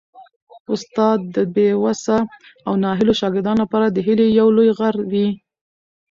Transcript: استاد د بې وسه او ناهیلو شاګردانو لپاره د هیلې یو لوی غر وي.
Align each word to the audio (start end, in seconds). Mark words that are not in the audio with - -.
استاد 0.73 1.19
د 1.35 1.37
بې 1.53 1.69
وسه 1.83 2.17
او 2.67 2.73
ناهیلو 2.83 3.13
شاګردانو 3.21 3.61
لپاره 3.63 3.87
د 3.89 3.97
هیلې 4.07 4.27
یو 4.39 4.47
لوی 4.57 4.69
غر 4.77 4.95
وي. 5.11 5.27